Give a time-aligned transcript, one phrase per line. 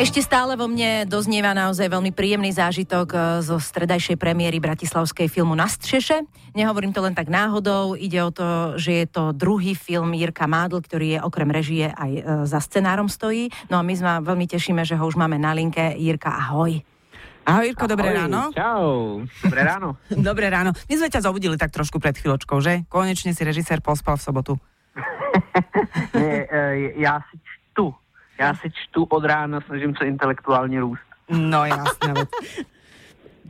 [0.00, 5.52] Ešte stále vo mne doznieva naozaj veľmi príjemný zážitok e, zo stredajšej premiéry bratislavskej filmu
[5.52, 6.24] Na Střeše.
[6.56, 10.80] Nehovorím to len tak náhodou, ide o to, že je to druhý film Jirka Mádl,
[10.80, 13.52] ktorý je okrem režie aj e, za scenárom stojí.
[13.68, 15.92] No a my sme veľmi tešíme, že ho už máme na linke.
[15.92, 16.80] Jirka, ahoj.
[17.44, 18.56] Ahoj Jirko, dobré ráno.
[18.56, 20.00] Čau, dobré ráno.
[20.32, 20.72] dobré ráno.
[20.88, 22.88] My sme ťa zobudili tak trošku pred chvíľočkou, že?
[22.88, 24.52] Konečne si režisér pospal v sobotu.
[26.16, 27.92] Nie, e, já si čtu
[28.40, 31.04] já si čtu od rána, snažím sa intelektuálne rúst.
[31.28, 32.32] No jasná vec.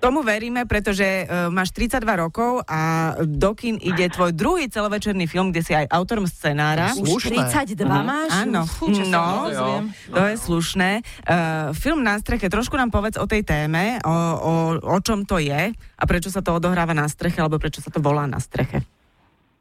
[0.00, 5.52] Tomu veríme, pretože uh, máš 32 rokov a do kin ide tvoj druhý celovečerný film,
[5.52, 6.96] kde si aj autorom scenára.
[6.96, 8.00] Už 32 uh-huh.
[8.00, 8.32] máš?
[8.32, 8.64] Áno.
[8.64, 11.04] Fú, no, no, to je slušné.
[11.28, 15.36] Uh, film na streche, trošku nám povedz o tej téme, o, o, o čom to
[15.36, 18.80] je a prečo sa to odohráva na streche, alebo prečo sa to volá na streche.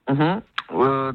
[0.07, 0.39] Uh-huh.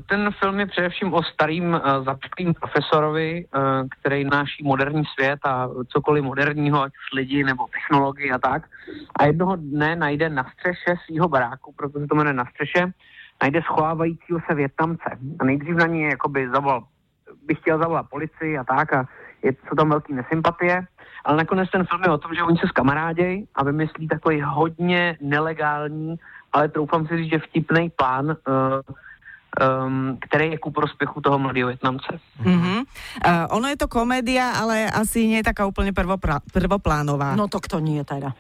[0.09, 3.61] Ten film je především o starým uh, zapšklým profesorovi, uh,
[3.99, 8.63] který náší moderní svět a cokoliv moderního, ať už lidi nebo technologii a tak.
[9.19, 12.93] A jednoho dne najde na střeše svého baráku, protože to jmenuje na střeše,
[13.43, 15.19] najde schovávajícího se Větnamce.
[15.39, 16.83] A nejdřív na ní jakoby zavolal,
[17.47, 19.09] bych chtěl zavolat policii a tak a
[19.43, 20.87] je, jsou tam velký nesympatie.
[21.25, 25.17] Ale nakonec ten film je o tom, že oni se skamarádějí a vymyslí takový hodně
[25.21, 26.19] nelegální
[26.55, 28.35] ale troufám si říct, že vtipný plán, uh,
[29.61, 32.21] um, který je ku prospěchu toho mladého Větnamce.
[32.43, 32.79] Mm-hmm.
[32.79, 37.37] Uh, ono je to komédia, ale asi nie je taká úplně prvopra- prvoplánová.
[37.37, 38.33] No to kto nie teda?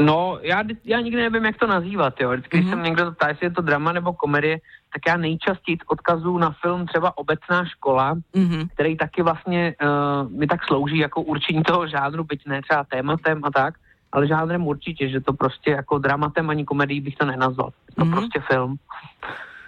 [0.00, 2.30] No, já, já nikdy nevím, jak to nazývat, jo.
[2.30, 2.70] Vždycky, mm-hmm.
[2.70, 4.60] jsem někdo ptá, jestli je to drama nebo komedie,
[4.92, 8.68] tak já nejčastěji odkazuju na film třeba Obecná škola, mm-hmm.
[8.74, 13.44] který taky vlastně uh, mi tak slouží jako určení toho žádru, byť ne třeba tématem
[13.44, 13.74] a tak
[14.12, 17.72] ale žádrem určitě, že to prostě jako dramatem ani komedii bych to nenazval.
[17.96, 18.10] To mm-hmm.
[18.10, 18.76] prostě film.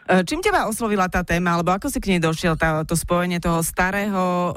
[0.04, 3.40] E, čím teba oslovila tá téma, alebo ako si k nej došiel, tá, to spojenie
[3.40, 4.52] toho starého uh,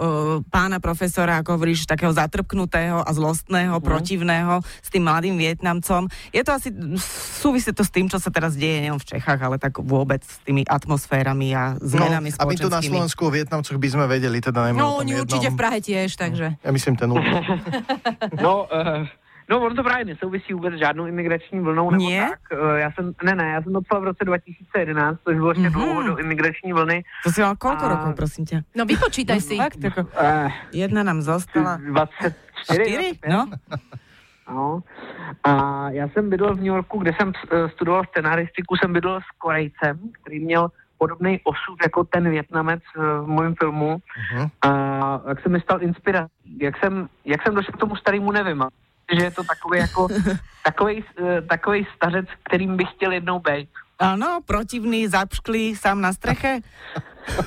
[0.51, 3.83] pána profesora, ako hovoríš, takého zatrpknutého a zlostného, mm.
[3.83, 6.11] protivného s tým mladým Vietnamcom.
[6.35, 6.69] Je to asi,
[7.39, 10.43] súvisí to s tým, čo sa teraz deje nielen v Čechách, ale tak vôbec s
[10.43, 14.43] tými atmosférami a zmenami no, A my tu na Slovensku o Vietnamcoch by sme vedeli,
[14.43, 16.59] teda najmä No, oni určite v Prahe tiež, takže.
[16.59, 17.07] Ja myslím ten
[18.43, 19.07] No, uh...
[19.49, 22.29] No, on to právě nesouvisí vůbec žádnou imigrační vlnou nebo Nie?
[22.29, 22.39] tak.
[22.51, 25.63] Eh, já jsem, ne, ne, já jsem to psal v roce 2011, což bylo ještě
[25.63, 25.71] mm-hmm.
[25.71, 27.03] dlouho do imigrační vlny.
[27.23, 27.87] To si mal koľko a...
[27.87, 28.63] rokov, prosím tě?
[28.75, 29.57] No vypočítaj si.
[29.57, 31.77] Fakt, jako, uh, jedna nám zostala.
[31.77, 33.19] 24.
[33.29, 33.45] No.
[34.51, 34.83] No.
[35.43, 35.51] A
[35.89, 39.99] já jsem bydlel v New Yorku, kde jsem eh, studoval scenaristiku, jsem bydlel s Korejcem,
[40.21, 43.97] který měl podobný osud jako ten Větnamec v mém filmu.
[43.97, 44.49] Uh-huh.
[44.61, 46.59] A jak jsem mi stal inspirací.
[46.61, 48.63] Jak jsem, jak jsem došel k tomu starému, nevím
[49.15, 50.07] že je to takový jako
[50.65, 53.69] takový, eh, takový stařec, kterým bych chtěl jednou být.
[53.99, 56.59] Ano, protivný, zapšklý, sám na streche?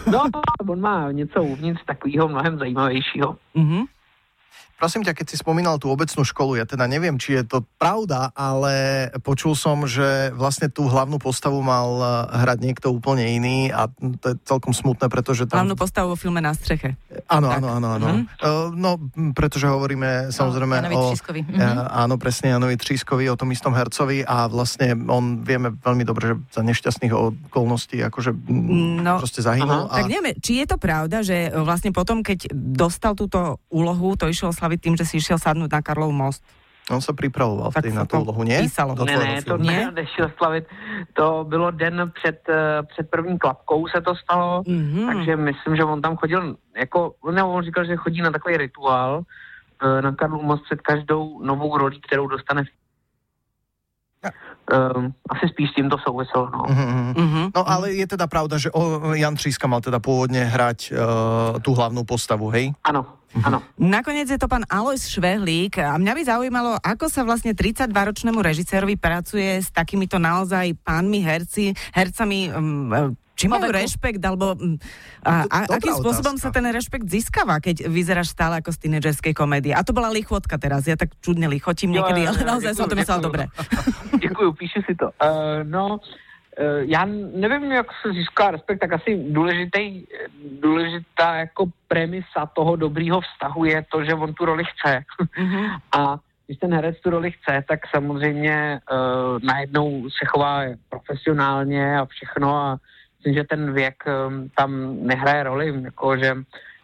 [0.07, 0.25] No,
[0.69, 3.37] on má něco uvnitř takového mnohem zajímavějšího.
[3.57, 3.85] Mm-hmm.
[4.81, 8.33] Prosím ťa, keď si spomínal tú obecnú školu, ja teda neviem, či je to pravda,
[8.33, 12.09] ale počul som, že vlastne tú hlavnú postavu mal eh,
[12.41, 15.69] hrať niekto úplne iný a to je celkom smutné, pretože tam...
[15.69, 16.97] Hlavnú postavu vo filme Na streche.
[17.29, 18.07] Áno, áno, áno, áno.
[18.09, 18.41] Mm-hmm.
[18.41, 18.97] Uh, no,
[19.37, 21.13] pretože hovoríme samozrejme no, o...
[21.13, 21.61] Mm-hmm.
[21.61, 26.33] Uh, áno, presne, Janovi Třískovi, o tom istom hercovi a vlastne on vieme veľmi dobre,
[26.33, 27.13] že za nešťastných
[27.53, 28.33] okolností akože
[29.05, 29.93] no, proste zahynul.
[29.93, 30.01] A...
[30.01, 34.57] Tak neviem, či je to pravda, že vlastne potom, keď dostal túto úlohu, to išlo
[34.71, 36.47] slaviť tým, že si išiel sadnúť na Karlov most.
[36.91, 38.55] On sa pripravoval vtedy na tú úlohu, nie?
[38.67, 38.95] Písalo.
[39.03, 40.67] Ne, ne, to ne, nešiel slavit.
[41.15, 45.07] To bylo den před, eh, před první klapkou se to stalo, mm-hmm.
[45.07, 49.23] takže myslím, že on tam chodil, jako, ne, on říkal, že chodí na takový rituál
[49.23, 52.71] eh, na Karlov most před každou novou rolí, kterou dostane v
[54.71, 56.47] Um, asi spíš s tým to souviselo.
[56.53, 56.63] No.
[56.63, 57.11] Uh-huh.
[57.17, 57.47] Uh-huh.
[57.51, 61.75] no ale je teda pravda, že o, Jan Tříska mal teda pôvodne hrať uh, tú
[61.75, 62.71] hlavnú postavu, hej?
[62.87, 63.20] Áno.
[63.31, 63.63] Áno.
[63.79, 68.99] Nakoniec je to pán Alois Švehlík a mňa by zaujímalo, ako sa vlastne 32-ročnému režisérovi
[68.99, 74.53] pracuje s takýmito naozaj pánmi herci, hercami um, či majú rešpekt, alebo
[75.25, 76.53] a, a, akým spôsobom otázka.
[76.53, 79.73] sa ten rešpekt získava, keď vyzeráš stále ako z tínedžerskej komédie?
[79.73, 83.25] A to bola lichotka teraz, ja tak čudne lichotím niekedy, ale naozaj som to myslel
[83.25, 83.49] dobre.
[84.25, 85.09] Děkuju, píšu si to.
[85.17, 86.05] Uh, no,
[86.81, 87.05] já
[87.35, 90.05] nevím, jak se získá respekt, tak asi důležitý,
[90.61, 95.05] důležitá jako premisa toho dobrýho vztahu je to, že on tu roli chce.
[95.39, 95.79] Mm-hmm.
[95.99, 102.05] A když ten herec tu roli chce, tak samozřejmě uh, najednou se chová profesionálně a
[102.05, 102.77] všechno a
[103.19, 106.35] myslím, že ten věk um, tam nehraje roli, jako že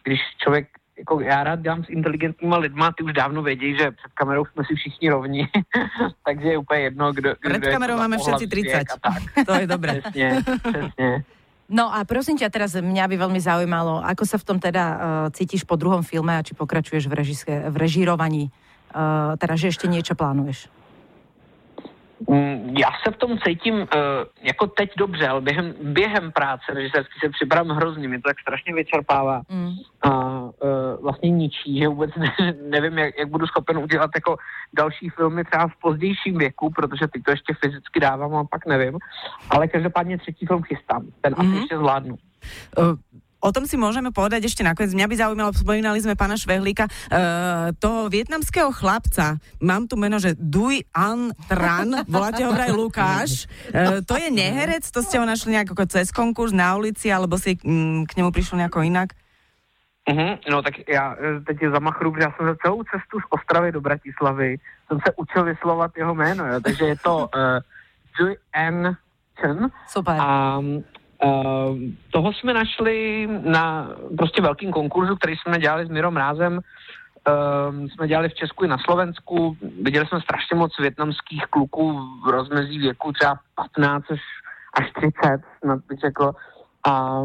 [0.03, 4.13] když člověk jako já rád dělám s inteligentníma lidma, ty už dávno vědí, že před
[4.15, 5.49] kamerou jsme si všichni rovní,
[6.27, 8.85] takže je úplně jedno, kdo, Před kamerou máme všetci 30.
[9.01, 9.23] Tak.
[9.47, 10.01] To je dobré.
[10.01, 11.25] Přesně, přesně.
[11.67, 14.99] No a prosím ťa teraz, mňa by veľmi zaujímalo, ako sa v tom teda uh,
[15.35, 18.55] cítiš po druhom filme a či pokračuješ v, režiske, v režírovaní,
[18.95, 20.71] uh, teda že ešte niečo plánuješ?
[22.31, 23.87] Mm, já se v tom cítím uh,
[24.43, 28.75] jako teď dobře, ale během, během práce režisérský se připravím hrozně, mě to tak strašně
[28.75, 29.73] vyčerpává mm.
[30.03, 30.51] a uh,
[31.03, 34.37] vlastně ničí, že vůbec ne, nevím, jak, jak budu schopen udělat jako
[34.73, 38.99] další filmy třeba v pozdějším věku, protože teď to ještě fyzicky dávám a pak nevím,
[39.51, 41.41] ale každopádně třetí film chystám, ten mm.
[41.41, 41.57] asi mhm.
[41.57, 42.17] ještě zvládnu.
[42.79, 42.97] Uh,
[43.47, 44.91] O tom si môžeme povedať ešte nakoniec.
[44.91, 50.35] Mňa by zaujímalo, spomínali sme pána Švehlíka, uh, toho vietnamského chlapca, mám tu meno, že
[50.35, 53.47] Duj An Tran, voláte ho vraj Lukáš.
[53.71, 57.55] Uh, to je neherec, to ste ho našli nejako cez konkurs na ulici, alebo si
[57.63, 59.15] um, k nemu prišiel nejako inak?
[60.07, 63.27] Uh-huh, no tak já e, teď je zamachru, že já jsem za celou cestu z
[63.31, 64.57] Ostravy do Bratislavy
[64.87, 67.59] jsem se učil vyslovat jeho jméno, jo, takže je to uh,
[68.19, 68.97] Duj An
[69.35, 69.71] Chen.
[69.89, 70.15] Super.
[70.21, 70.61] A
[71.25, 71.79] Uh,
[72.11, 76.61] toho jsme našli na prostě velkým konkurzu, který jsme dělali s Mirom Rázem.
[76.61, 79.57] Uh, jsme dělali v Česku i na Slovensku.
[79.83, 84.05] Viděli jsme strašně moc větnamských kluků v rozmezí věku třeba 15
[84.81, 85.13] až 30,
[85.65, 86.33] snad bych řekl.
[86.89, 87.23] A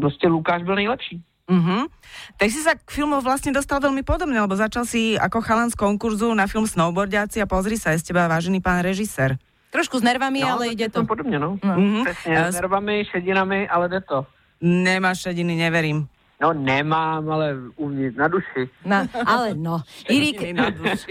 [0.00, 1.22] prostě Lukáš byl nejlepší.
[1.50, 1.90] Mm-hmm.
[2.38, 5.76] Tak si sa k filmu vlastne dostal veľmi podobne, lebo začal si ako chalan z
[5.76, 9.36] konkurzu na film Snowboardiaci a pozri sa, je z teba vážený pán režisér.
[9.72, 11.00] Trošku s nervami, no, ale ide to.
[11.08, 11.56] Podobne, no.
[11.56, 11.74] no.
[11.80, 12.04] Mm-hmm.
[12.04, 14.18] Presne, s nervami, šedinami, ale jde to.
[14.60, 16.11] Nemáš šediny, neverím.
[16.42, 18.62] No nemám, ale uvnitř, na duši.
[18.82, 19.78] Na, ale no.
[20.10, 20.42] Jirik.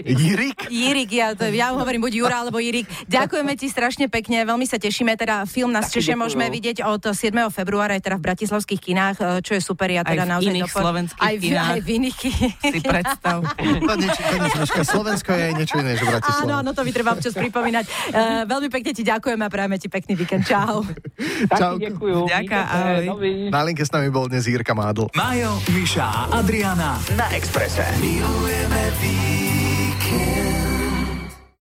[0.04, 0.58] Jirik?
[0.68, 2.84] Jirik, ja, to, ja hovorím buď Jura alebo Jirik.
[3.08, 5.16] Ďakujeme ti strašne pekne, veľmi sa tešíme.
[5.16, 7.32] Teda film na Češe môžeme vidieť od 7.
[7.48, 9.88] februára aj teda v bratislavských kinách, e, čo je super.
[9.88, 10.82] Ja teda aj v naozaj iných dopor...
[10.84, 11.72] slovenských aj v, kinách.
[11.72, 12.16] Aj v iných
[12.60, 13.38] Si predstav.
[13.88, 16.44] to niečo, to niečo, Slovensko je niečo iné, že Bratislava.
[16.44, 17.84] Áno, áno, to mi treba občas pripomínať.
[17.88, 20.44] Uh, veľmi pekne ti ďakujeme a prajeme ti pekný víkend.
[20.44, 20.84] Čau.
[21.56, 21.80] Čau.
[21.80, 22.20] Ďakujem.
[22.28, 22.60] Ďaká,
[23.48, 25.08] Na linke s nami bol dnes Jirka Mádl.
[25.22, 27.86] Majo, Miša a Adriana na Exprese.
[28.02, 29.31] Milujeme víc.